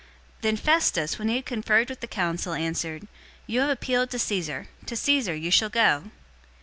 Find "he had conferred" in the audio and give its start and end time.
1.27-1.87